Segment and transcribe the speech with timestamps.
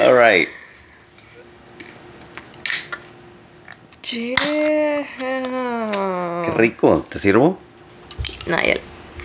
[0.00, 0.48] All right.
[4.12, 5.04] Yeah.
[6.44, 7.06] Qué rico.
[7.08, 7.58] ¿Te sirvo?
[8.46, 8.76] No, ya,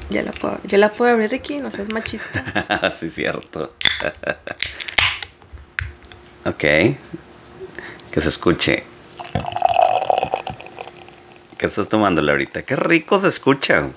[0.09, 2.89] ya la puedo, ya la puedo abrir aquí, no seas machista.
[2.91, 3.75] sí, cierto.
[6.45, 6.59] ok.
[6.59, 6.97] Que
[8.21, 8.83] se escuche.
[11.57, 12.63] ¿Qué estás tomándole ahorita?
[12.63, 13.87] Qué rico se escucha.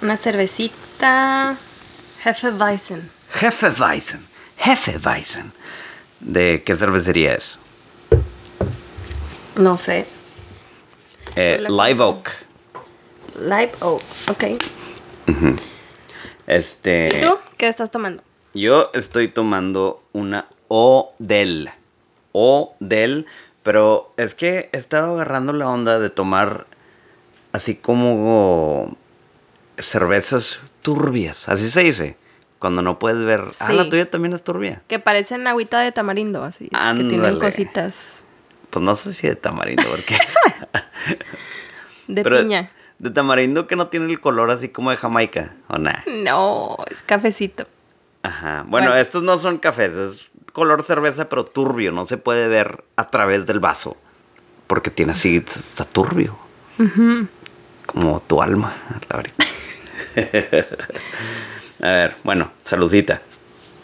[0.00, 1.54] Una cervecita
[2.24, 3.10] Hefeweizen.
[3.40, 4.26] Hefeweizen.
[4.64, 5.52] Hefeweizen.
[6.20, 7.58] ¿De qué cervecería es?
[9.56, 10.06] No sé.
[11.36, 12.30] Eh, Live Oak.
[13.38, 14.44] Live Oak, ok.
[16.46, 17.08] Este.
[17.16, 17.38] ¿Y tú?
[17.56, 18.22] ¿Qué estás tomando?
[18.54, 21.70] Yo estoy tomando una Odell.
[22.32, 23.26] Odell.
[23.62, 26.66] Pero es que he estado agarrando la onda de tomar
[27.52, 28.96] así como
[29.78, 31.48] cervezas turbias.
[31.48, 32.16] Así se dice.
[32.60, 33.42] Cuando no puedes ver.
[33.58, 34.82] Ah, la tuya también es turbia.
[34.86, 36.64] Que parecen agüita de tamarindo, así.
[36.68, 37.38] Que tienen Ándale.
[37.40, 38.22] cositas
[38.68, 40.16] Pues no sé si de tamarindo, porque.
[42.06, 42.70] de pero piña.
[42.98, 46.04] De tamarindo que no tiene el color así como de Jamaica, ¿o nada?
[46.06, 47.66] No, es cafecito.
[48.22, 48.64] Ajá.
[48.68, 49.00] Bueno, Bueno.
[49.00, 51.92] estos no son cafés, es color cerveza, pero turbio.
[51.92, 53.96] No se puede ver a través del vaso.
[54.66, 56.38] Porque tiene así, está turbio.
[57.86, 58.74] Como tu alma,
[59.08, 59.34] la verdad.
[61.82, 63.20] a ver, bueno, saludita.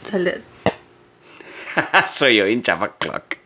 [0.08, 0.32] Salud.
[2.06, 3.36] Soy yo, hinchaba clock.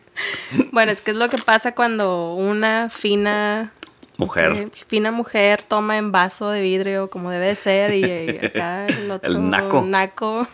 [0.71, 3.71] Bueno, es que es lo que pasa cuando una fina
[4.17, 4.51] Mujer.
[4.51, 9.09] eh, fina mujer toma en vaso de vidrio como debe de ser y, acá el
[9.09, 9.81] otro El naco.
[9.81, 10.47] naco,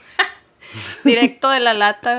[1.04, 2.18] directo de la lata.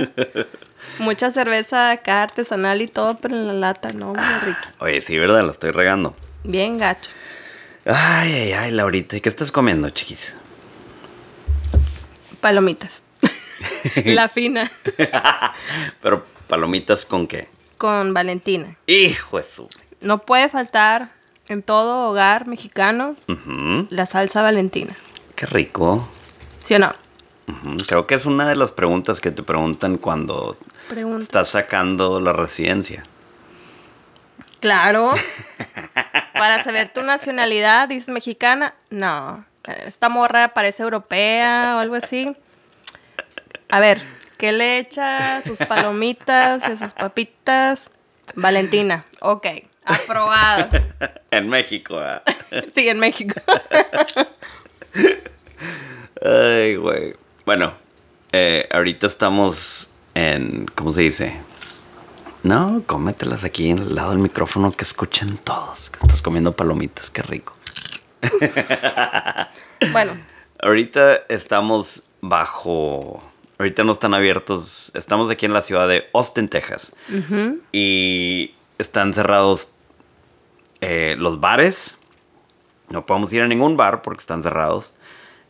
[0.98, 4.60] Mucha cerveza acá artesanal y todo, pero en la lata, no, muy rico.
[4.80, 5.44] Oye, sí, ¿verdad?
[5.44, 6.14] La estoy regando.
[6.44, 7.10] Bien gacho.
[7.86, 9.16] Ay, ay, ay, Laurita.
[9.16, 10.36] ¿Y qué estás comiendo, chiquis?
[12.40, 13.02] Palomitas.
[14.04, 14.70] la fina
[16.02, 17.48] Pero palomitas con qué?
[17.76, 18.76] con Valentina.
[18.86, 19.68] Hijo de su.
[20.00, 21.10] No puede faltar
[21.48, 23.14] en todo hogar mexicano
[23.90, 24.94] la salsa Valentina.
[25.36, 26.08] Qué rico.
[26.64, 26.92] ¿Sí o no?
[27.86, 30.58] Creo que es una de las preguntas que te preguntan cuando
[30.88, 31.22] Pregunta.
[31.22, 33.04] estás sacando la residencia.
[34.60, 35.12] Claro.
[36.34, 38.74] Para saber tu nacionalidad, dices mexicana.
[38.90, 39.44] No.
[39.84, 42.34] Esta morra parece europea o algo así.
[43.68, 44.00] A ver,
[44.38, 47.90] ¿qué le echa sus palomitas y sus papitas?
[48.34, 49.04] Valentina.
[49.20, 49.46] Ok.
[49.84, 50.68] Aprobado.
[51.30, 52.22] en México, ¿ah?
[52.74, 53.40] Sí, en México.
[56.22, 57.14] Ay, güey.
[57.46, 57.74] Bueno,
[58.32, 60.66] eh, ahorita estamos en.
[60.74, 61.36] ¿Cómo se dice?
[62.42, 65.90] No, cómetelas aquí al lado del micrófono que escuchen todos.
[65.90, 67.57] Que estás comiendo palomitas, qué rico.
[69.92, 70.12] Bueno,
[70.60, 73.22] Ahorita estamos bajo.
[73.58, 74.90] Ahorita no están abiertos.
[74.94, 76.92] Estamos aquí en la ciudad de Austin, Texas.
[77.72, 79.70] Y están cerrados
[80.80, 81.96] eh, los bares.
[82.88, 84.94] No podemos ir a ningún bar porque están cerrados.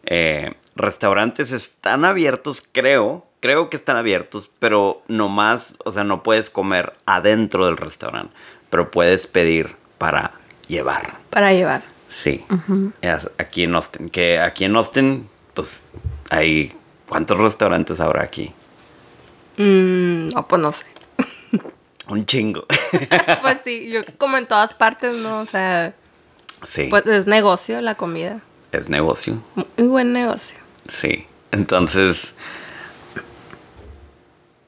[0.05, 3.27] Eh, restaurantes están abiertos, creo.
[3.41, 8.35] Creo que están abiertos, pero nomás, o sea, no puedes comer adentro del restaurante.
[8.69, 10.33] Pero puedes pedir para
[10.67, 11.15] llevar.
[11.31, 11.98] para llevar.
[12.09, 12.45] Sí.
[13.37, 14.09] Aquí en Austin.
[14.09, 15.87] Que aquí en Austin, pues,
[16.31, 16.75] hay.
[17.07, 18.53] ¿Cuántos restaurantes habrá aquí?
[19.57, 20.85] Mm, no, pues no sé.
[22.09, 22.67] Un chingo.
[23.43, 25.41] Pues sí, yo como en todas partes, ¿no?
[25.41, 25.95] O sea,
[26.65, 26.89] sí.
[26.91, 28.41] pues es negocio la comida.
[28.73, 29.43] es negocio.
[29.55, 30.59] Muy buen negocio.
[30.89, 31.27] Sí.
[31.53, 32.35] Entonces.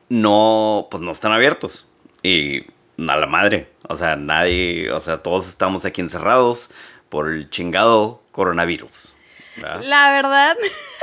[0.09, 0.89] No.
[0.91, 1.87] Pues no están abiertos.
[2.23, 2.67] Y.
[2.99, 3.71] A la madre.
[3.89, 4.91] O sea, nadie.
[4.93, 6.71] O sea, todos estamos aquí encerrados
[7.11, 9.13] por el chingado coronavirus.
[9.57, 9.83] ¿verdad?
[9.85, 10.57] La verdad,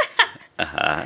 [0.57, 1.06] Ajá.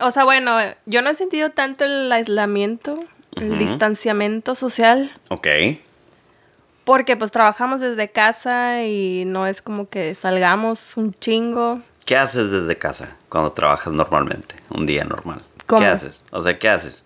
[0.00, 2.96] o sea, bueno, yo no he sentido tanto el aislamiento,
[3.36, 5.46] el distanciamiento social, Ok.
[6.84, 11.82] porque pues trabajamos desde casa y no es como que salgamos un chingo.
[12.04, 14.56] ¿Qué haces desde casa cuando trabajas normalmente?
[14.70, 15.42] Un día normal.
[15.66, 15.82] ¿Cómo?
[15.82, 16.22] ¿Qué haces?
[16.30, 17.04] O sea, ¿qué haces?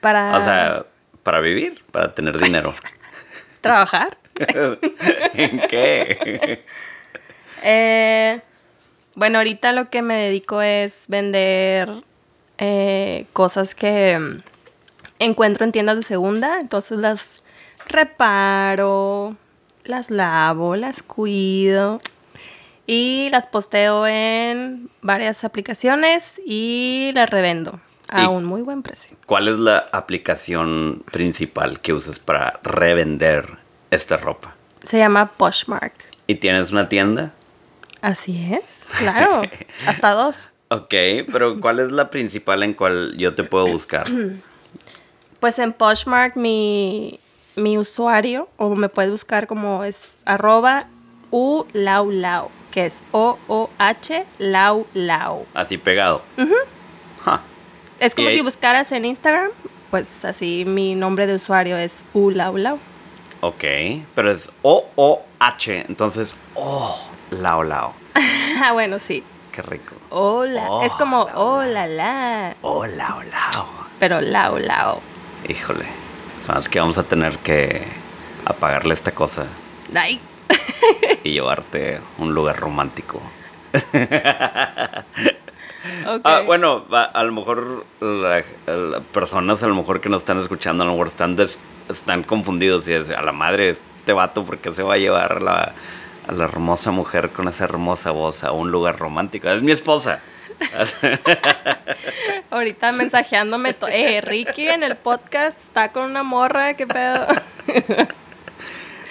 [0.00, 0.86] Para O sea,
[1.22, 2.74] para vivir, para tener dinero.
[3.60, 4.16] trabajar.
[5.34, 6.64] ¿En qué?
[7.62, 8.40] Eh,
[9.14, 11.90] bueno, ahorita lo que me dedico es vender
[12.58, 14.42] eh, cosas que mm,
[15.18, 16.60] encuentro en tiendas de segunda.
[16.60, 17.42] Entonces las
[17.88, 19.36] reparo,
[19.84, 21.98] las lavo, las cuido
[22.86, 29.16] y las posteo en varias aplicaciones y las revendo a un muy buen precio.
[29.26, 33.58] ¿Cuál es la aplicación principal que usas para revender
[33.90, 34.54] esta ropa?
[34.82, 35.92] Se llama Poshmark.
[36.26, 37.32] ¿Y tienes una tienda?
[38.00, 38.64] Así es,
[38.98, 39.42] claro,
[39.86, 40.48] hasta dos.
[40.68, 40.94] Ok,
[41.32, 44.06] pero ¿cuál es la principal en cual yo te puedo buscar?
[45.40, 47.18] pues en Poshmark mi,
[47.56, 50.86] mi usuario, o me puedes buscar como es arroba
[51.30, 55.46] ulaulau, que es O-O-H lau lau.
[55.54, 56.22] Así pegado.
[57.24, 57.40] Ja.
[57.98, 59.50] Es como si buscaras en Instagram,
[59.90, 62.78] pues así mi nombre de usuario es ulaulau.
[63.40, 63.64] Ok,
[64.14, 67.00] pero es O-O-H, entonces, oh,
[67.30, 67.94] lao lao.
[68.62, 69.22] ah, bueno, sí.
[69.52, 69.94] Qué rico.
[70.10, 70.66] Hola.
[70.68, 73.68] Oh, es como hola la, lao lao.
[73.98, 75.00] pero lau lau.
[75.48, 75.84] Híjole,
[76.40, 77.82] sabes que vamos a tener que
[78.44, 79.46] apagarle esta cosa
[79.94, 80.20] Ay.
[81.24, 83.20] y llevarte a un lugar romántico.
[86.24, 88.44] Ah, bueno, a, a lo mejor las
[89.12, 91.58] personas a lo mejor que nos están escuchando a lo mejor están, des-
[91.88, 95.40] están confundidos y es a la madre este vato porque se va a llevar a
[95.40, 95.72] la,
[96.26, 99.48] a la hermosa mujer con esa hermosa voz a un lugar romántico.
[99.48, 100.20] Es mi esposa.
[102.50, 103.76] Ahorita mensajeándome.
[103.90, 107.26] Eh, Ricky en el podcast está con una morra, qué pedo.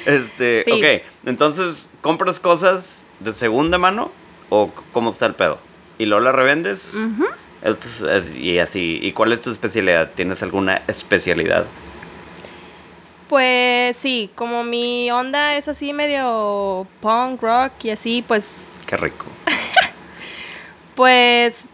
[0.06, 0.72] Este, Sí.
[0.72, 4.12] ok, entonces, ¿compras cosas de segunda mano
[4.50, 5.60] o cómo está el pedo?
[5.98, 6.96] ¿Y luego la revendes?
[7.62, 10.12] Es- es- y así, ¿y cuál es tu especialidad?
[10.16, 11.66] ¿Tienes alguna especialidad?
[13.28, 19.26] Pues sí, como mi onda es así medio punk rock y así, pues Qué rico.
[20.96, 21.66] Pues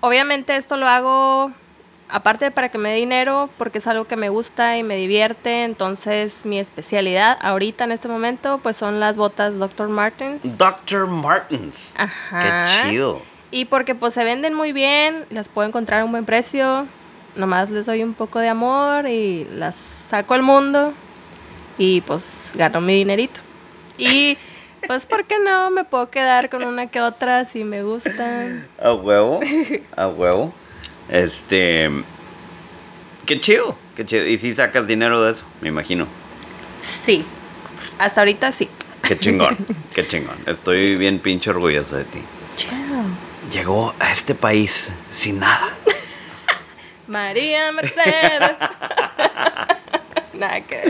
[0.00, 1.52] obviamente esto lo hago
[2.08, 4.96] aparte de para que me dé dinero, porque es algo que me gusta y me
[4.96, 9.88] divierte, entonces mi especialidad ahorita en este momento pues son las botas Dr.
[9.88, 10.56] Martens.
[10.56, 11.06] Dr.
[11.06, 11.92] Martens.
[11.98, 12.40] Ajá.
[12.40, 13.20] Qué chido.
[13.50, 16.86] Y porque pues se venden muy bien, las puedo encontrar a un buen precio,
[17.34, 20.92] nomás les doy un poco de amor y las saco al mundo
[21.78, 23.40] y pues gano mi dinerito.
[23.96, 24.36] Y
[24.86, 25.70] pues, ¿por qué no?
[25.70, 28.66] Me puedo quedar con una que otra si me gustan.
[28.82, 29.40] A huevo.
[29.96, 30.52] A huevo.
[31.08, 31.90] Este.
[33.24, 33.76] Qué chido.
[33.96, 34.26] Qué chido.
[34.26, 36.06] Y si sacas dinero de eso, me imagino.
[37.04, 37.24] Sí,
[37.98, 38.68] hasta ahorita sí.
[39.02, 39.56] Qué chingón.
[39.94, 40.36] Qué chingón.
[40.46, 42.20] Estoy bien pinche orgulloso de ti.
[42.56, 43.27] Chao.
[43.50, 45.68] Llegó a este país sin nada.
[47.06, 48.56] María Mercedes.
[50.34, 50.82] Nada que.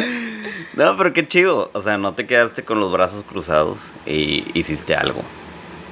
[0.75, 1.71] No, pero qué chido.
[1.73, 5.23] O sea, no te quedaste con los brazos cruzados y hiciste algo.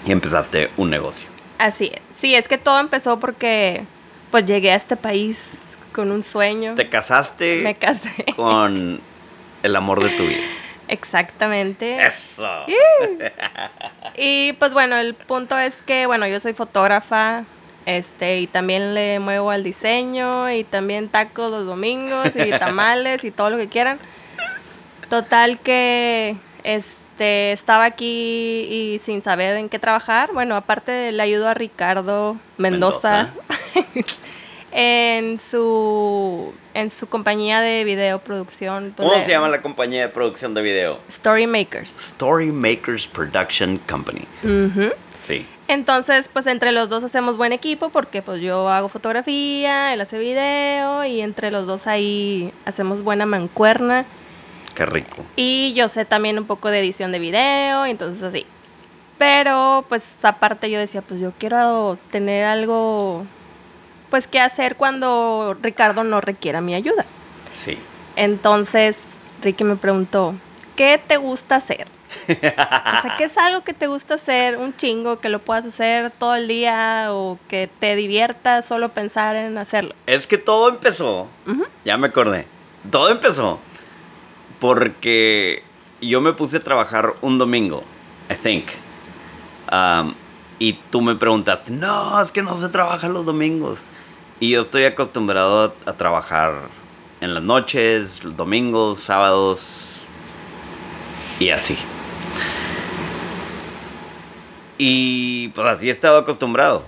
[0.04, 1.28] Y empezaste un negocio.
[1.58, 2.00] Así es.
[2.18, 3.84] Sí, es que todo empezó porque
[4.30, 5.52] pues llegué a este país
[5.92, 6.74] con un sueño.
[6.74, 8.26] Te casaste Me casé.
[8.34, 9.00] con
[9.62, 10.42] el amor de tu vida.
[10.88, 12.04] Exactamente.
[12.04, 12.48] Eso.
[14.18, 17.44] Y pues bueno, el punto es que, bueno, yo soy fotógrafa,
[17.84, 23.30] este, y también le muevo al diseño, y también tacos los domingos, y tamales, y
[23.30, 23.98] todo lo que quieran.
[25.10, 30.30] Total que, este, estaba aquí y sin saber en qué trabajar.
[30.32, 33.28] Bueno, aparte le ayudo a Ricardo Mendoza,
[34.72, 38.92] en su en su compañía de videoproducción.
[38.94, 40.98] pues, ¿Cómo de se llama la compañía de producción de video?
[41.08, 41.96] Story Makers.
[41.96, 44.26] Story Makers Production Company.
[45.14, 45.46] Sí.
[45.68, 50.18] Entonces, pues entre los dos hacemos buen equipo porque pues yo hago fotografía, él hace
[50.18, 54.04] video y entre los dos ahí hacemos buena mancuerna.
[54.74, 55.24] Qué rico.
[55.34, 58.46] Y yo sé también un poco de edición de video, entonces así.
[59.18, 63.24] Pero pues aparte yo decía, pues yo quiero tener algo
[64.10, 67.04] pues que hacer cuando Ricardo no requiera mi ayuda.
[67.54, 67.78] Sí.
[68.16, 70.34] Entonces Ricky me preguntó,
[70.76, 71.88] ¿qué te gusta hacer?
[72.28, 72.32] o
[73.02, 74.56] sea, ¿qué es algo que te gusta hacer?
[74.56, 79.36] Un chingo, que lo puedas hacer todo el día o que te divierta solo pensar
[79.36, 79.94] en hacerlo.
[80.06, 81.28] Es que todo empezó.
[81.84, 82.46] Ya me acordé.
[82.90, 83.58] Todo empezó
[84.60, 85.62] porque
[86.00, 87.82] yo me puse a trabajar un domingo,
[88.30, 88.66] I think.
[89.70, 90.14] Um,
[90.58, 93.80] y tú me preguntaste, no, es que no se trabaja los domingos.
[94.38, 96.54] Y yo estoy acostumbrado a, a trabajar
[97.20, 99.80] en las noches, los domingos, sábados
[101.38, 101.76] y así.
[104.78, 106.82] Y pues así he estado acostumbrado.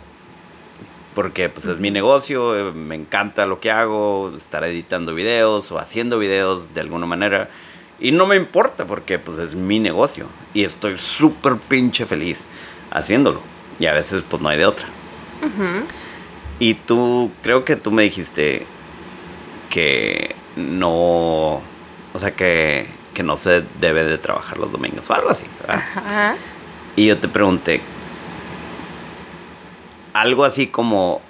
[1.14, 5.78] Porque pues es mi negocio, eh, me encanta lo que hago, estar editando videos o
[5.78, 7.48] haciendo videos de alguna manera.
[7.98, 10.26] Y no me importa porque pues es mi negocio.
[10.54, 12.44] Y estoy súper pinche feliz
[12.90, 13.40] haciéndolo.
[13.80, 14.86] Y a veces pues no hay de otra.
[16.60, 18.66] Y tú, creo que tú me dijiste
[19.70, 21.60] que no,
[22.12, 25.46] o sea que, que no se debe de trabajar los domingos o algo así.
[25.60, 25.76] ¿verdad?
[25.76, 26.36] Ajá.
[26.96, 27.80] Y yo te pregunté
[30.12, 31.20] algo así como,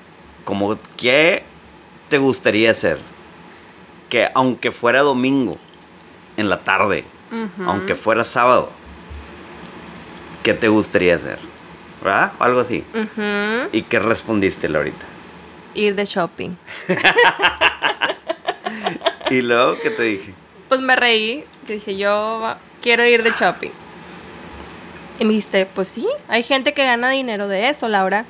[0.45, 1.43] como ¿qué
[2.09, 2.99] te gustaría hacer?
[4.09, 5.59] Que aunque fuera domingo,
[6.39, 7.05] en la tarde,
[7.67, 8.71] aunque fuera sábado,
[10.43, 11.39] ¿qué te gustaría hacer?
[12.03, 12.33] ¿Verdad?
[12.39, 12.85] O algo así.
[13.73, 15.05] ¿Y qué respondiste ahorita?
[15.75, 16.57] Ir de shopping.
[19.31, 20.35] ¿Y luego qué te dije?
[20.69, 23.71] Pues me reí, que dije, yo quiero ir de shopping.
[25.19, 28.25] Y me dijiste, pues sí, hay gente que gana dinero de eso, Laura.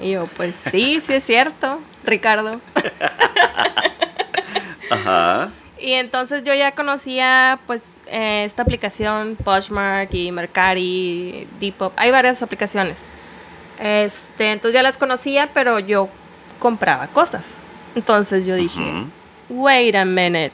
[0.00, 2.60] Y yo, pues sí, sí es cierto, Ricardo.
[4.90, 5.50] Ajá.
[5.80, 12.42] Y entonces yo ya conocía pues eh, esta aplicación Poshmark y Mercari, Depop, hay varias
[12.42, 12.98] aplicaciones.
[13.78, 16.08] Este, entonces ya las conocía, pero yo
[16.58, 17.44] compraba cosas.
[17.94, 19.04] Entonces yo dije,
[19.48, 20.52] wait a minute.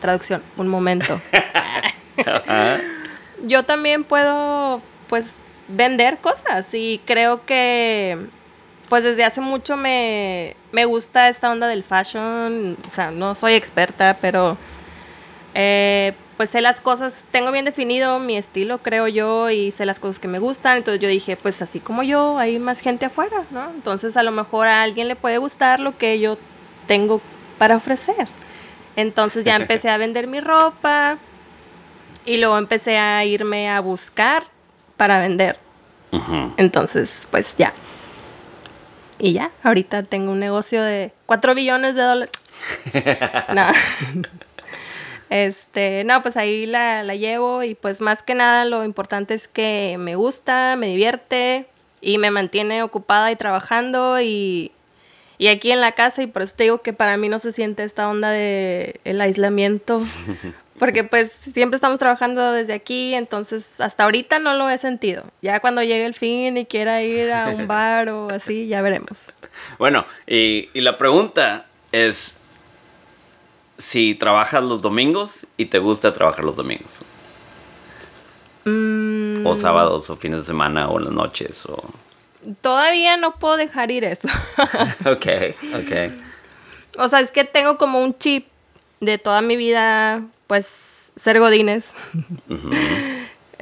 [0.00, 1.20] Traducción, un momento.
[3.44, 5.36] yo también puedo pues
[5.68, 8.18] vender cosas y creo que
[8.88, 12.76] pues desde hace mucho me, me gusta esta onda del fashion.
[12.86, 14.56] O sea, no soy experta, pero
[15.54, 19.98] eh, pues sé las cosas, tengo bien definido mi estilo, creo yo, y sé las
[19.98, 20.78] cosas que me gustan.
[20.78, 23.70] Entonces yo dije, pues así como yo, hay más gente afuera, ¿no?
[23.70, 26.38] Entonces a lo mejor a alguien le puede gustar lo que yo
[26.86, 27.20] tengo
[27.58, 28.26] para ofrecer.
[28.96, 31.18] Entonces ya empecé a vender mi ropa
[32.24, 34.44] y luego empecé a irme a buscar
[34.96, 35.58] para vender.
[36.58, 37.72] Entonces, pues ya,
[39.22, 42.32] y ya, ahorita tengo un negocio de 4 billones de dólares.
[43.54, 43.66] no.
[45.32, 49.48] Este, no, pues ahí la, la llevo y pues más que nada lo importante es
[49.48, 51.64] que me gusta, me divierte
[52.02, 54.72] y me mantiene ocupada y trabajando y,
[55.38, 57.52] y aquí en la casa y por eso te digo que para mí no se
[57.52, 60.02] siente esta onda de el aislamiento
[60.78, 65.24] porque pues siempre estamos trabajando desde aquí, entonces hasta ahorita no lo he sentido.
[65.40, 69.16] Ya cuando llegue el fin y quiera ir a un bar o así, ya veremos.
[69.78, 72.38] Bueno, y, la pregunta es
[73.78, 77.00] si trabajas los domingos y te gusta trabajar los domingos.
[78.64, 79.46] Mm.
[79.46, 81.82] O sábados o fines de semana o las noches o...
[82.60, 84.28] Todavía no puedo dejar ir eso.
[85.04, 85.26] ok,
[85.74, 86.12] ok.
[86.98, 88.46] O sea, es que tengo como un chip
[89.00, 91.90] de toda mi vida pues ser godines,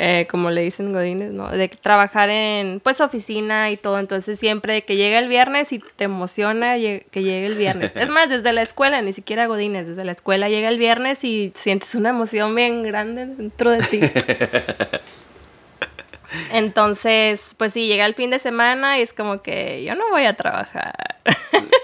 [0.03, 1.51] eh, como le dicen godines, ¿no?
[1.51, 6.05] De trabajar en pues oficina y todo, entonces siempre que llega el viernes y te
[6.05, 7.93] emociona que llegue el viernes.
[7.95, 11.53] Es más, desde la escuela, ni siquiera godines, desde la escuela llega el viernes y
[11.55, 14.01] sientes una emoción bien grande dentro de ti.
[16.51, 20.25] Entonces, pues sí, llega el fin de semana y es como que yo no voy
[20.25, 21.17] a trabajar.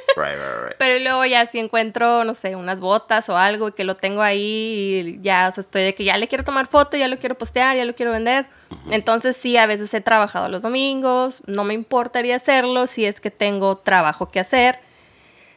[0.78, 5.18] Pero luego ya si encuentro, no sé, unas botas o algo que lo tengo ahí
[5.18, 7.37] y ya, o sea, estoy de que ya le quiero tomar foto, ya lo quiero
[7.37, 8.46] postear, ya lo quiero vender.
[8.90, 13.30] Entonces sí, a veces he trabajado los domingos, no me importaría hacerlo si es que
[13.30, 14.78] tengo trabajo que hacer.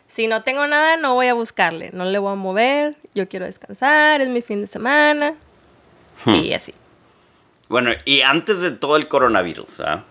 [0.08, 3.46] Si no tengo nada, no voy a buscarle, no le voy a mover, yo quiero
[3.46, 5.36] descansar, es mi fin de semana
[6.26, 6.36] hmm.
[6.36, 6.74] y así.
[7.70, 10.04] Bueno, y antes de todo el coronavirus, ¿ah?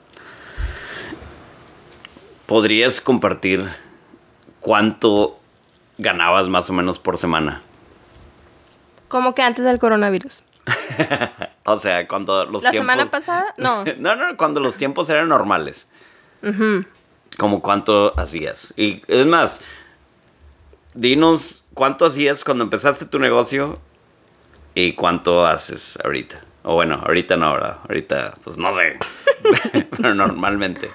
[2.47, 3.69] ¿podrías compartir
[4.61, 5.38] cuánto
[5.99, 7.62] ganabas más o menos por semana?
[9.09, 10.43] ¿Cómo que antes del coronavirus?
[11.65, 13.55] o sea, cuando los ¿La semana pasada?
[13.57, 13.85] No.
[13.99, 15.88] no, no, cuando los tiempos eran normales.
[17.38, 18.73] ¿Cómo cuánto hacías?
[18.77, 19.61] Y es más,
[20.95, 23.79] dinos cuánto hacías cuando empezaste tu negocio
[24.75, 26.41] y cuánto haces ahorita.
[26.62, 27.79] O bueno, ahorita no, ¿verdad?
[27.88, 28.99] Ahorita, pues no sé.
[29.91, 30.91] Pero normalmente.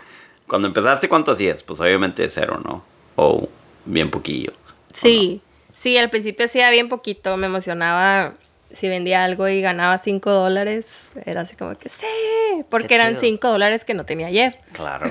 [0.48, 1.64] Cuando empezaste, ¿cuánto hacías?
[1.64, 2.84] Pues obviamente cero, ¿no?
[3.16, 3.48] O
[3.86, 4.54] bien poquillo.
[4.92, 5.42] Sí,
[5.74, 7.38] sí, al principio hacía bien poquito.
[7.38, 8.34] Me emocionaba
[8.72, 11.14] si vendía algo y ganaba 5 dólares.
[11.26, 12.06] Era así como que sí,
[12.70, 14.58] porque eran 5 dólares que no tenía ayer.
[14.74, 15.10] Claro.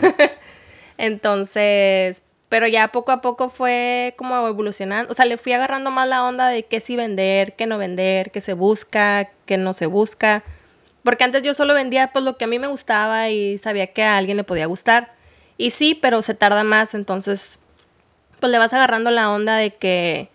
[0.98, 5.10] Entonces, pero ya poco a poco fue como evolucionando.
[5.10, 8.30] O sea, le fui agarrando más la onda de qué sí vender, qué no vender,
[8.30, 10.42] qué se busca, qué no se busca.
[11.02, 14.02] Porque antes yo solo vendía pues lo que a mí me gustaba y sabía que
[14.02, 15.14] a alguien le podía gustar.
[15.56, 17.60] Y sí, pero se tarda más, entonces
[18.42, 20.28] pues le vas agarrando la onda de que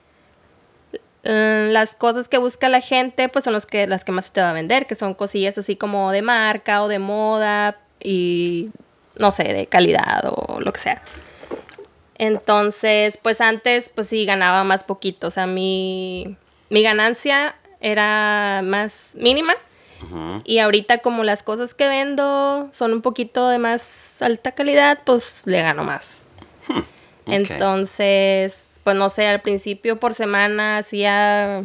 [1.25, 4.39] mm, las cosas que busca la gente pues son los que, las que más te
[4.39, 8.69] va a vender, que son cosillas así como de marca o de moda y
[9.19, 11.01] no sé, de calidad o lo que sea.
[12.15, 15.27] Entonces, pues antes, pues sí, ganaba más poquito.
[15.27, 16.37] O sea, mi,
[16.69, 19.53] mi ganancia era más mínima.
[20.45, 25.45] Y ahorita como las cosas que vendo son un poquito de más alta calidad, pues
[25.45, 26.21] le gano más.
[26.69, 26.83] Hmm,
[27.27, 31.63] Entonces, pues no sé, al principio por semana hacía,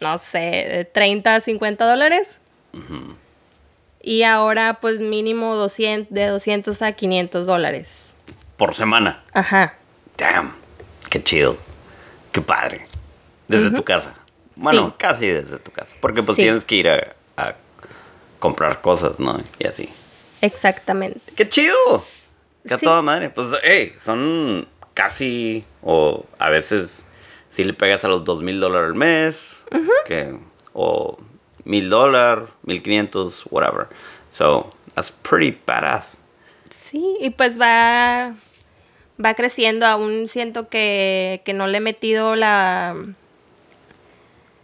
[0.00, 2.38] no sé, de 30 a 50 dólares.
[4.02, 8.10] Y ahora pues mínimo 200, de 200 a 500 dólares.
[8.56, 9.22] Por semana.
[9.32, 9.74] Ajá.
[10.16, 10.54] Damn,
[11.08, 11.56] qué chido,
[12.32, 12.86] qué padre.
[13.48, 14.14] Desde tu casa.
[14.54, 15.96] Bueno, casi desde tu casa.
[16.00, 17.56] Porque pues tienes que ir a,
[18.38, 19.42] comprar cosas, ¿no?
[19.58, 19.88] Y así.
[20.40, 21.20] Exactamente.
[21.34, 22.04] ¡Qué chido!
[22.66, 23.28] ¡Qué toda madre!
[23.30, 24.68] Pues, hey, son
[25.00, 27.06] casi, o a veces
[27.48, 29.56] si le pegas a los dos mil dólares al mes,
[30.06, 30.36] que,
[30.74, 31.16] o
[31.64, 33.88] mil dólares, mil quinientos, whatever.
[34.30, 36.18] So, that's pretty badass.
[36.70, 38.34] Sí, y pues va,
[39.24, 39.86] va creciendo.
[39.86, 42.94] Aún siento que, que no le he metido la,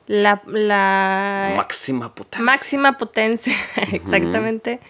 [0.06, 2.44] la, la Máxima potencia.
[2.44, 3.54] máxima potencia,
[3.92, 4.80] exactamente,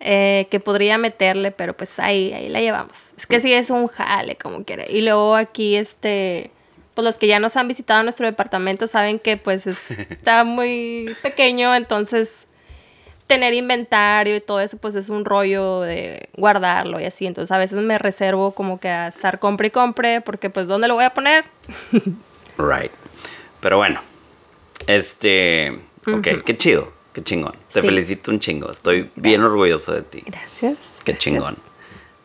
[0.00, 2.94] eh, que podría meterle, pero pues ahí, ahí la llevamos.
[3.18, 4.84] Es que sí es un jale, como quiera.
[4.88, 6.50] Y luego aquí, este,
[6.94, 11.14] pues los que ya nos han visitado nuestro departamento saben que pues es- está muy
[11.22, 12.46] pequeño, entonces
[13.26, 17.26] tener inventario y todo eso, pues es un rollo de guardarlo y así.
[17.28, 20.88] Entonces a veces me reservo como que a estar compre y compre, porque pues ¿dónde
[20.88, 21.44] lo voy a poner?
[22.58, 22.90] Right.
[23.60, 24.00] Pero bueno,
[24.86, 27.54] este, ok, qué chido, qué chingón.
[27.72, 27.86] Te Sí.
[27.86, 28.70] felicito un chingo.
[28.72, 30.22] Estoy bien orgulloso de ti.
[30.26, 30.78] Gracias.
[31.04, 31.56] Qué chingón.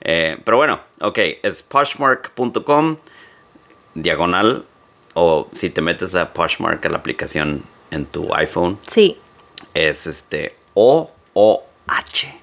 [0.01, 2.95] Eh, pero bueno, ok, es poshmark.com
[3.95, 4.65] diagonal
[5.13, 9.17] o si te metes a Poshmark a la aplicación en tu iPhone Sí.
[9.73, 12.41] es este O O H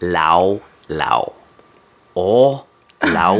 [0.00, 1.32] Lao Lao
[2.14, 2.66] O
[3.00, 3.38] Lao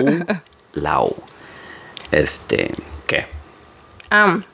[0.74, 1.16] Lao
[2.12, 2.70] este
[3.06, 3.26] ¿qué?
[4.10, 4.44] Am.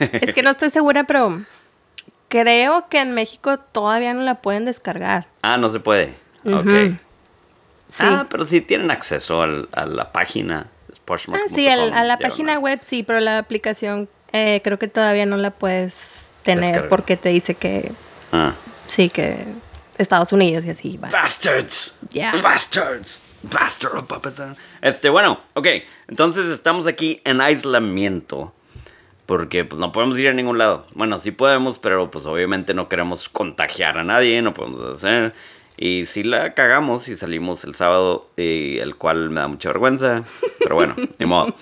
[0.00, 1.42] es que no estoy segura, pero
[2.42, 5.28] creo que en México todavía no la pueden descargar.
[5.42, 6.14] Ah, no se puede.
[6.44, 6.52] Ok.
[6.66, 6.96] Ujú.
[7.88, 8.02] Sí.
[8.04, 10.66] Ah, pero sí tienen acceso al- a la página.
[10.90, 11.42] es Poshmark.
[11.44, 15.36] Ah, sí, a la página web sí, pero la aplicación eh, creo que todavía no
[15.36, 17.92] la puedes tener porque te dice que
[18.32, 18.52] Ah.
[18.88, 19.44] sí, que
[19.96, 20.96] Estados Unidos y así.
[20.96, 21.08] va.
[21.10, 21.94] Bastards.
[22.10, 22.32] Ya.
[22.42, 23.20] Bastards.
[23.44, 24.56] Bastard.
[24.82, 25.66] Este, bueno, ok.
[26.08, 28.52] Entonces estamos aquí en aislamiento.
[29.26, 30.84] Porque pues no podemos ir a ningún lado.
[30.94, 35.32] Bueno, sí podemos, pero pues obviamente no queremos contagiar a nadie, no podemos hacer.
[35.76, 40.22] Y si la cagamos y salimos el sábado, y el cual me da mucha vergüenza.
[40.58, 41.54] Pero bueno, ni modo.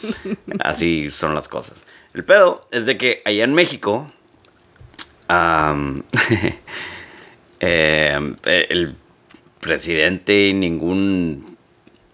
[0.60, 1.84] Así son las cosas.
[2.14, 4.06] El pedo es de que allá en México,
[7.60, 8.96] eh, el
[9.60, 11.51] presidente y ningún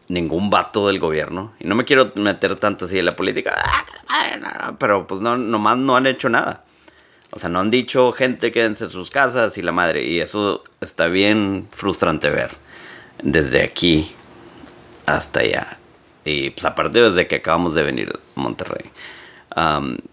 [0.08, 1.52] ningún vato del gobierno.
[1.60, 3.56] Y no me quiero meter tanto así en la política
[4.08, 6.64] ah, pero pues no nomás no han hecho nada.
[7.30, 10.62] O sea no han dicho gente quédense en sus casas y la madre y eso
[10.80, 12.52] está bien frustrante ver
[13.22, 14.14] desde aquí
[15.06, 15.78] hasta allá.
[16.24, 18.90] Y pues aparte desde que acabamos de venir a Monterrey.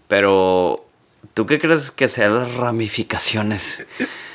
[0.08, 0.86] Pero
[1.36, 3.86] ¿Tú qué crees que sean las ramificaciones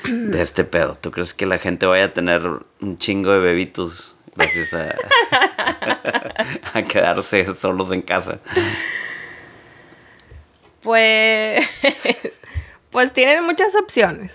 [0.08, 0.95] de este pedo?
[1.02, 2.43] ¿Tú crees que la gente vaya a tener
[2.80, 4.95] un chingo de bebitos gracias a,
[6.73, 8.39] a quedarse solos en casa?
[10.81, 11.65] Pues,
[12.89, 14.34] pues tienen muchas opciones.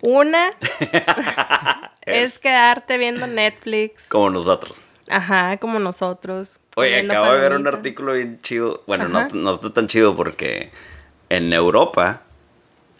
[0.00, 0.52] Una
[2.02, 4.08] es quedarte viendo Netflix.
[4.08, 4.86] Como nosotros.
[5.08, 6.60] Ajá, como nosotros.
[6.76, 8.82] Oye, acabo de ver un artículo bien chido.
[8.86, 10.70] Bueno, no, no está tan chido porque
[11.28, 12.22] en Europa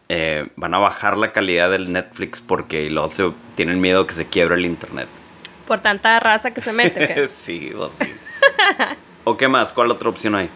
[0.08, 4.56] eh, van a bajar la calidad del Netflix porque se, tienen miedo que se quiebre
[4.56, 5.08] el internet.
[5.70, 7.06] Por tanta raza que se mete.
[7.06, 7.28] ¿qué?
[7.32, 8.12] sí, o sí.
[9.22, 9.72] ¿O qué más?
[9.72, 10.48] ¿Cuál otra opción hay?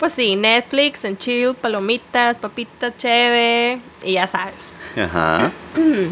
[0.00, 4.56] Pues sí, Netflix, en chill, palomitas, papitas, cheve, y ya sabes.
[4.96, 5.52] Ajá.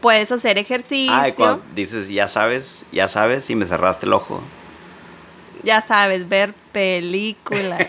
[0.00, 1.14] Puedes hacer ejercicio.
[1.14, 4.40] Ah, y cuando dices, ya sabes, ya sabes, y me cerraste el ojo.
[5.64, 7.78] Ya sabes, ver películas.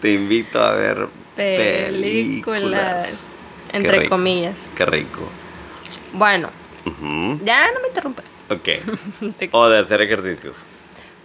[0.00, 3.26] Te invito a ver películas.
[3.72, 4.54] Entre comillas.
[4.76, 5.20] Qué rico.
[6.12, 6.50] Bueno,
[7.44, 8.24] ya no me interrumpas.
[8.48, 8.68] Ok.
[9.52, 10.56] O de hacer ejercicios.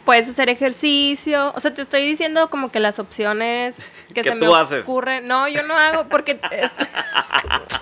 [0.03, 1.51] Puedes hacer ejercicio.
[1.55, 3.75] O sea, te estoy diciendo como que las opciones
[4.09, 4.83] que, Que se tú me haces.
[4.83, 5.27] ocurren.
[5.27, 6.39] No, yo no hago porque.
[6.51, 6.71] es-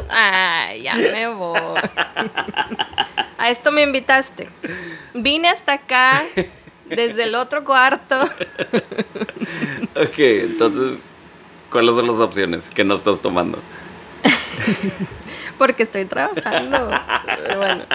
[0.09, 1.59] Ay, ya me voy.
[3.37, 4.47] A esto me invitaste.
[5.13, 6.23] Vine hasta acá,
[6.85, 8.21] desde el otro cuarto.
[9.95, 11.09] Ok, entonces,
[11.69, 13.59] ¿cuáles son las opciones que no estás tomando?
[15.57, 16.91] Porque estoy trabajando.
[17.45, 17.83] Pero bueno.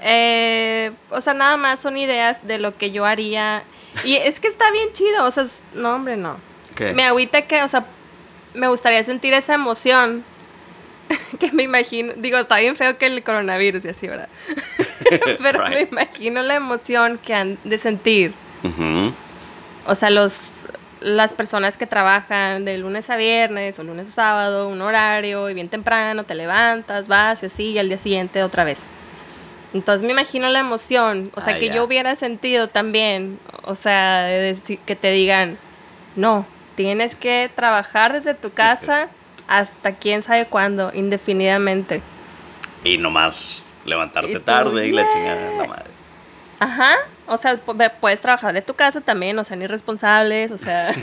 [0.00, 3.64] Eh, o sea, nada más son ideas de lo que yo haría.
[4.04, 5.24] Y es que está bien chido.
[5.24, 6.36] O sea, es- no, hombre, no.
[6.76, 6.92] ¿Qué?
[6.92, 7.84] Me agüita que, o sea,
[8.54, 10.24] me gustaría sentir esa emoción.
[11.40, 12.12] que me imagino.
[12.16, 14.28] Digo, está bien feo que el coronavirus y así, ¿verdad?
[15.42, 18.32] Pero me imagino la emoción que han de sentir.
[18.62, 19.12] Ujú.
[19.86, 20.66] O sea, los,
[21.00, 25.54] las personas que trabajan de lunes a viernes o lunes a sábado, un horario, y
[25.54, 28.78] bien temprano te levantas, vas y así, y al día siguiente otra vez.
[29.74, 34.22] Entonces me imagino la emoción, o sea, Ah, que yo hubiera sentido también, o sea,
[34.22, 35.58] de decir- que te digan,
[36.16, 39.08] no, tienes que trabajar desde tu casa
[39.46, 42.00] hasta quién sabe cuándo, indefinidamente.
[42.84, 45.90] Y nomás levantarte Y tú, tarde y la chingada la madre.
[46.60, 46.94] Ajá.
[47.28, 50.90] O sea, puedes trabajar de tu casa también, o sea, ni irresponsables, o sea.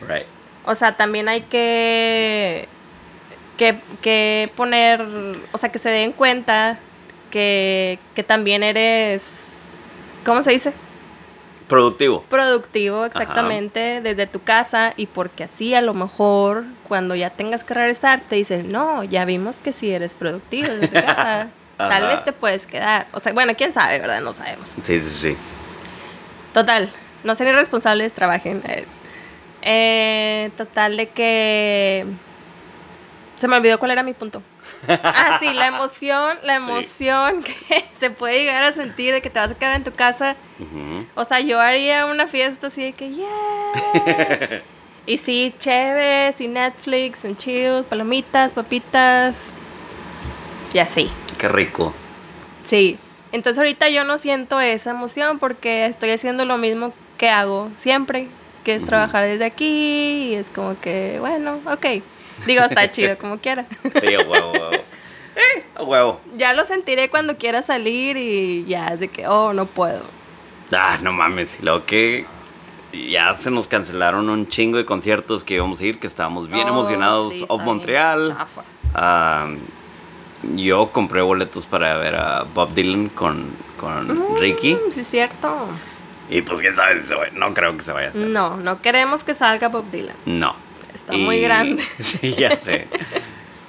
[0.00, 0.26] Right.
[0.64, 2.68] o sea, también hay que,
[3.56, 3.78] que.
[4.00, 5.04] que poner.
[5.52, 6.78] O sea, que se den cuenta
[7.30, 9.62] que, que también eres.
[10.24, 10.72] ¿Cómo se dice?
[11.68, 12.22] Productivo.
[12.22, 17.74] productivo exactamente desde tu casa y porque así a lo mejor cuando ya tengas que
[17.74, 22.24] regresar te dicen, no, ya vimos que sí eres productivo desde tu casa, tal vez
[22.24, 23.06] te puedes quedar.
[23.12, 24.20] O sea, bueno, quién sabe, ¿verdad?
[24.20, 24.68] No sabemos.
[24.82, 25.36] Sí, sí, sí.
[26.52, 26.90] Total,
[27.24, 28.62] no sean irresponsables, trabajen.
[28.66, 28.84] Eh,
[29.62, 32.04] eh, total de que...
[33.38, 34.42] Se me olvidó cuál era mi punto.
[34.88, 36.62] Ah, sí, la emoción, la Sí.
[36.62, 39.92] emoción que se puede llegar a sentir de que te vas a quedar en tu
[39.94, 40.36] casa
[41.14, 44.62] o sea, yo haría una fiesta así de que, yeah.
[45.06, 49.36] y sí, chévere, y Netflix, en chill, palomitas, papitas.
[50.72, 51.10] Y así.
[51.38, 51.92] Qué rico.
[52.64, 52.98] Sí.
[53.32, 58.28] Entonces ahorita yo no siento esa emoción porque estoy haciendo lo mismo que hago siempre,
[58.64, 62.02] que es trabajar desde aquí y es como que, bueno, ok.
[62.46, 63.66] Digo, está chido como quiera.
[63.82, 64.70] Sí, huevo, huevo.
[65.38, 66.20] Eh, huevo.
[66.36, 70.00] ya lo sentiré cuando quiera salir y ya es de que, oh, no puedo.
[70.72, 71.58] Ah, no mames.
[71.62, 72.24] Luego que
[73.12, 76.66] ya se nos cancelaron un chingo de conciertos que íbamos a ir, que estábamos bien
[76.66, 77.34] Oh, emocionados.
[77.34, 78.36] sí, of bien Montreal.
[78.94, 79.46] Ah,
[80.56, 84.74] yo compré boletos para ver a Bob Dylan con, con Ricky.
[84.74, 85.66] Mm, sí, es cierto.
[86.30, 88.26] Y pues quién sabe si se va- No creo que se vaya a hacer.
[88.26, 90.14] No, no queremos que salga Bob Dylan.
[90.26, 90.54] No.
[90.94, 91.82] Está muy grande.
[91.98, 92.86] Sí, ya sé.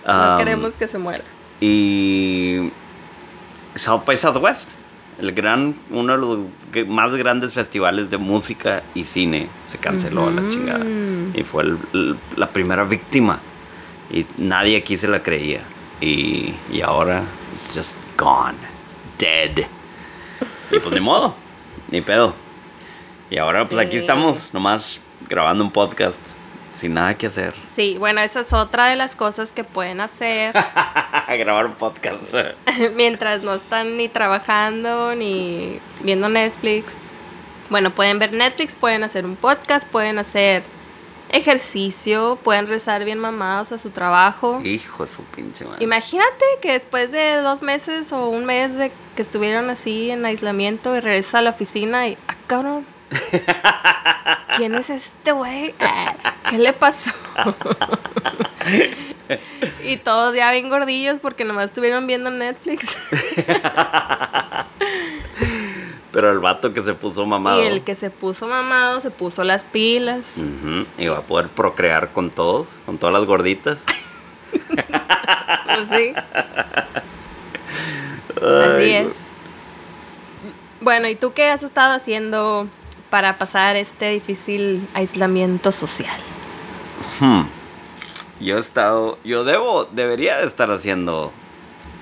[0.07, 1.23] No Um, queremos que se muera.
[1.61, 2.69] Y
[3.75, 4.69] South by Southwest,
[5.19, 10.31] el gran, uno de los más grandes festivales de música y cine, se canceló a
[10.31, 10.83] la chingada.
[11.33, 13.39] Y fue el- el- la primera víctima.
[14.11, 15.61] Y nadie aquí se la creía.
[16.01, 18.57] Y, y ahora it's just gone.
[19.17, 19.65] Dead.
[20.71, 21.35] Y pues ni modo.
[21.89, 22.33] Ni pedo.
[23.29, 26.19] Y ahora pues aquí estamos, nomás grabando un podcast.
[26.73, 27.53] Sin nada que hacer.
[27.75, 30.53] Sí, bueno, esa es otra de las cosas que pueden hacer
[31.27, 32.33] Grabar un podcast.
[32.95, 36.93] mientras no están ni trabajando ni viendo Netflix.
[37.69, 40.63] Bueno, pueden ver Netflix, pueden hacer un podcast, pueden hacer
[41.29, 44.59] ejercicio, pueden rezar bien mamados a su trabajo.
[44.63, 45.83] Hijo de su pinche madre.
[45.83, 50.95] Imagínate que después de dos meses o un mes de que estuvieron así en aislamiento
[50.95, 52.85] y regresas a la oficina y, ah, cabrón,
[54.57, 55.73] ¿quién es este güey?
[55.79, 56.15] Ah,
[56.49, 57.11] ¿Qué le pasó?
[59.83, 62.95] y todos ya bien gordillos porque nomás estuvieron viendo Netflix.
[66.19, 67.63] Pero el vato que se puso mamado.
[67.63, 70.19] Y el que se puso mamado se puso las pilas.
[70.35, 73.77] Ujú, Y va a poder procrear con todos, con todas las gorditas.
[74.51, 76.13] Pues sí.
[78.41, 79.07] Ay, Así es.
[80.81, 82.67] Bueno, ¿y tú qué has estado haciendo
[83.09, 86.19] para pasar este difícil aislamiento social?
[87.21, 87.43] Hmm.
[88.41, 89.17] Yo he estado.
[89.23, 89.85] Yo debo.
[89.85, 91.31] Debería de estar haciendo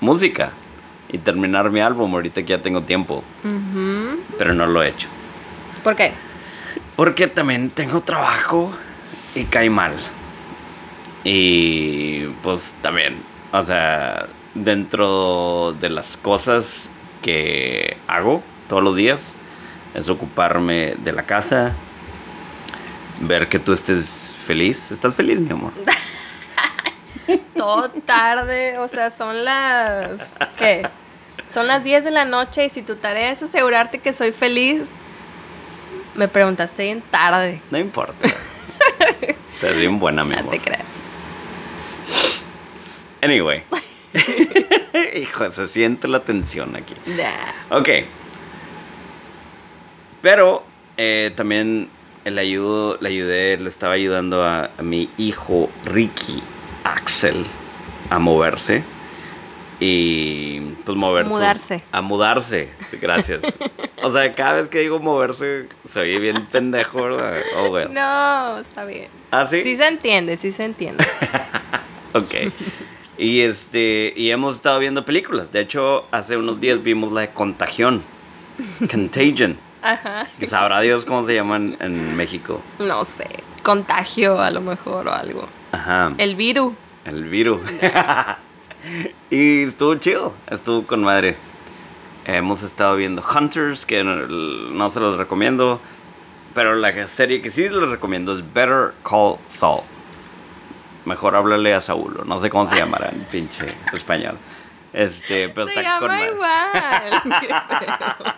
[0.01, 0.53] música.
[1.09, 3.23] Y terminar mi álbum ahorita que ya tengo tiempo.
[4.37, 5.07] Pero no lo he hecho.
[5.83, 6.11] ¿Por qué?
[6.95, 8.71] Porque también tengo trabajo
[9.35, 9.93] y cae mal.
[11.23, 13.15] Y pues también,
[13.51, 16.89] o sea, dentro de las cosas
[17.21, 19.33] que hago todos los días,
[19.93, 21.73] es ocuparme de la casa,
[23.21, 24.91] ver que tú estés feliz.
[24.91, 25.71] ¿Estás feliz, mi amor?
[27.57, 30.21] Todo tarde, o sea, son las...
[30.57, 30.87] ¿Qué?
[31.53, 34.81] Son las 10 de la noche y si tu tarea es asegurarte que soy feliz,
[36.15, 37.61] me preguntaste bien tarde.
[37.71, 38.27] No importa.
[39.53, 40.51] Estás bien buena, mi No amor.
[40.51, 40.81] te creas.
[43.21, 43.63] Anyway.
[45.15, 46.95] Hijo, se siente la tensión aquí.
[47.05, 47.77] Nah.
[47.77, 47.89] Ok.
[50.21, 50.63] Pero
[50.97, 51.89] eh, también
[52.25, 56.41] le, ayudo, le ayudé, le estaba ayudando a, a mi hijo Ricky
[56.93, 57.45] Axel
[58.09, 58.83] a moverse.
[59.79, 61.29] Y pues moverse.
[61.29, 61.83] Mudarse.
[61.91, 62.69] A mudarse.
[62.99, 63.41] Gracias.
[64.03, 67.37] o sea, cada vez que digo moverse, soy bien pendejo, ¿verdad?
[67.57, 67.93] Oh, well.
[67.93, 69.09] No, está bien.
[69.29, 69.61] ¿Ah, sí?
[69.61, 71.05] Sí se entiende, sí se entiende.
[72.13, 72.33] Ok.
[73.17, 75.51] Y este, y hemos estado viendo películas.
[75.51, 78.01] De hecho, hace unos días vimos la de Contagión.
[78.89, 79.57] Contagion.
[79.83, 80.27] Ajá.
[80.39, 82.61] Que sabrá Dios cómo se llaman en México.
[82.79, 83.27] No sé.
[83.61, 85.47] Contagio a lo mejor o algo.
[85.71, 86.13] Ajá.
[86.17, 86.73] El virus.
[87.05, 87.61] El virus.
[89.29, 90.33] y estuvo chido.
[90.49, 91.35] Estuvo con madre.
[92.25, 95.79] Hemos estado viendo Hunters, que no, se los recomiendo.
[96.53, 99.81] Pero la serie que sí les recomiendo es Better Call Saul.
[101.05, 102.17] Mejor háblale a Saúl.
[102.21, 104.37] o No sé cómo se llamará en pinche español.
[104.91, 106.31] Este, pero Se está con llama madre.
[106.33, 107.23] igual.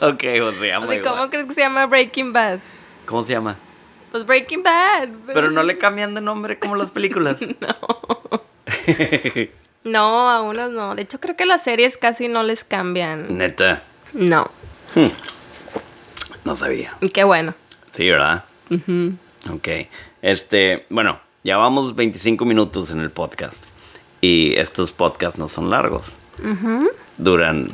[0.00, 1.02] Ok, pues se llama O sea, igual.
[1.02, 2.58] ¿Cómo crees que se llama Breaking Bad?
[3.04, 3.56] ¿Cómo se llama?
[4.10, 5.08] Pues Breaking Bad.
[5.32, 7.38] Pero no le cambian de nombre como las películas.
[9.84, 10.94] No, a unos no.
[10.94, 13.38] De hecho, creo que las series casi no les cambian.
[13.38, 14.50] Neta, No.
[16.44, 16.96] no sabía.
[17.00, 17.54] Y qué bueno.
[17.90, 18.44] Sí, ¿verdad?
[19.50, 19.68] Ok.
[20.20, 23.62] Este, bueno, ya vamos 25 minutos en el podcast.
[24.20, 26.12] Y estos podcasts no son largos.
[27.16, 27.68] Duran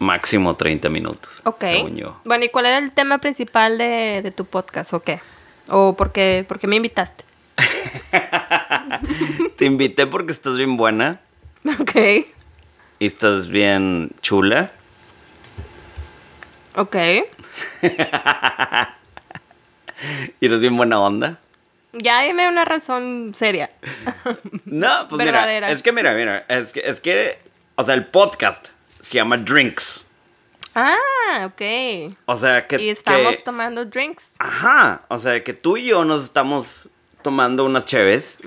[0.00, 1.40] máximo 30 minutos.
[1.44, 1.60] Ok.
[1.62, 2.20] Según yo.
[2.24, 5.20] Bueno, ¿y cuál era el tema principal de, de tu podcast o qué?
[5.68, 7.24] ¿O por qué, por qué me invitaste?
[9.56, 11.20] Te invité porque estás bien buena
[11.80, 11.94] Ok.
[12.98, 14.70] y estás bien chula.
[16.76, 16.96] Ok.
[20.40, 21.38] Y eres bien buena onda.
[21.92, 23.70] Ya dime una razón seria.
[24.64, 25.66] No, pues Verdadera.
[25.66, 27.38] mira, es que mira, mira, es que, es que,
[27.74, 28.68] o sea, el podcast
[29.00, 30.04] se llama Drinks.
[30.80, 32.14] Ah, ok.
[32.26, 32.80] O sea, que...
[32.80, 34.34] Y estamos que- tomando drinks.
[34.38, 36.88] Ajá, o sea, que tú y yo nos estamos
[37.22, 38.38] tomando unas cheves,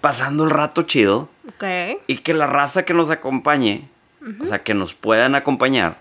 [0.00, 1.64] pasando el rato chido, Ok.
[2.06, 3.88] y que la raza que nos acompañe,
[4.40, 5.98] o sea, que nos puedan acompañar,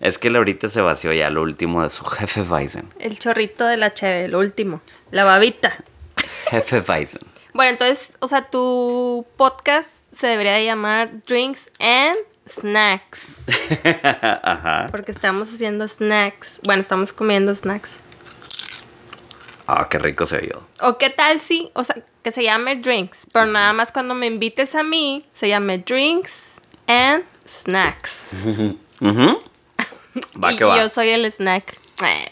[0.00, 2.92] Es que Laurita se vació ya lo último de su jefe Bison.
[2.98, 4.82] El chorrito de la cheve, el último.
[5.10, 5.74] La babita.
[6.50, 7.22] Jefe Bison.
[7.56, 13.46] Bueno, entonces, o sea, tu podcast se debería llamar Drinks and Snacks.
[14.42, 14.88] Ajá.
[14.90, 16.60] Porque estamos haciendo snacks.
[16.64, 17.88] Bueno, estamos comiendo snacks.
[19.66, 20.62] Ah, qué rico se vio.
[20.82, 23.26] O qué tal si, o sea, que se llame Drinks.
[23.32, 26.42] Pero nada más cuando me invites a mí, se llame Drinks
[26.86, 28.28] and Snacks.
[29.00, 29.40] Ujú.
[30.44, 30.76] Va y que va.
[30.76, 31.74] yo soy el snack.
[32.04, 32.30] Eh,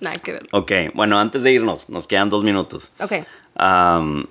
[0.00, 0.48] nada que ver.
[0.52, 2.92] Ok, bueno, antes de irnos, nos quedan dos minutos.
[3.00, 3.14] Ok.
[3.56, 4.26] Am,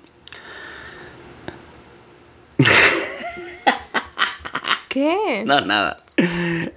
[4.88, 5.42] ¿Qué?
[5.44, 5.98] no, nada.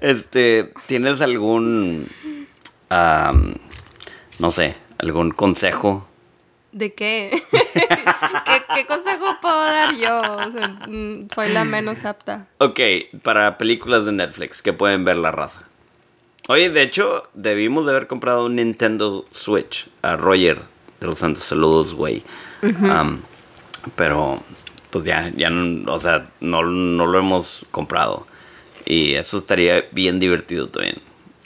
[0.01, 2.07] Este, ¿tienes algún,
[2.89, 6.07] no sé, algún consejo?
[6.71, 7.41] ¿De qué?
[7.51, 8.61] ¿Qué?
[8.75, 10.21] qué consejo puedo dar yo?
[10.21, 12.47] O sea, mm, soy la menos apta.
[12.59, 12.79] Ok,
[13.23, 15.63] para películas de Netflix que pueden ver la raza.
[16.47, 20.59] Oye, de hecho, debimos de haber comprado un Nintendo Switch a Roger
[20.99, 22.23] de los Santos Saludos, güey.
[23.95, 24.41] Pero,
[24.91, 28.27] pues ya, ya no, o sea, no, no lo hemos comprado.
[28.85, 31.01] Y eso estaría bien divertido también.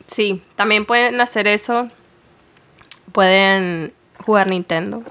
[0.08, 1.89] Sí, también pueden hacer eso.
[3.12, 3.93] Pueden
[4.25, 5.03] jugar Nintendo.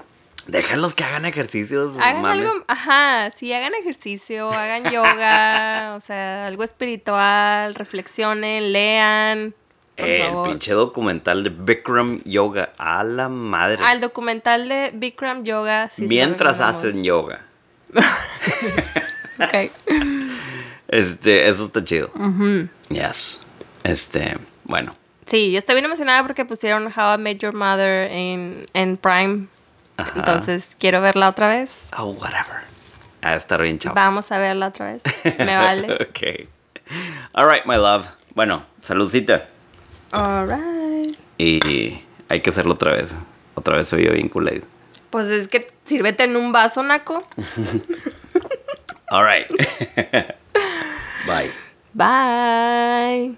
[0.47, 1.97] Déjalos que hagan ejercicios.
[1.97, 2.45] Hagan mames.
[2.45, 9.55] algo, ajá, sí, hagan ejercicio, hagan yoga, o sea, algo espiritual, reflexionen, lean.
[9.97, 12.73] Eh, el pinche documental de Bikram Yoga.
[12.77, 13.83] A la madre.
[13.83, 15.89] Al documental de Bikram Yoga.
[15.89, 17.44] sí Mientras hacen yoga.
[19.39, 19.71] Ok.
[20.87, 22.09] Este, eso está chido.
[22.89, 23.39] Yes.
[23.83, 24.95] Este, bueno.
[25.25, 29.47] Sí, yo estoy bien emocionada porque pusieron How I Met Your Mother en, en Prime.
[29.97, 30.13] Ajá.
[30.15, 31.69] Entonces, quiero verla otra vez.
[31.97, 32.61] Oh, whatever.
[33.21, 33.95] A estar bien chavo.
[33.95, 35.01] Vamos a verla otra vez.
[35.39, 35.93] Me vale.
[36.09, 36.47] ok.
[37.33, 38.05] All right, my love.
[38.35, 39.47] Bueno, saludcita.
[40.11, 41.17] Alright.
[41.37, 43.15] Y hay que hacerlo otra vez.
[43.55, 44.61] Otra vez soy yo bien culé.
[45.15, 47.23] Pues es que sírvete en un vaso, Naco.
[49.09, 49.47] All right.
[51.25, 51.51] Bye.
[51.93, 53.37] Bye.